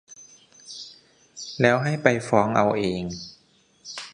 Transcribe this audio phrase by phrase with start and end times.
[1.61, 3.03] แล้วให้ไปฟ้องเอาเอง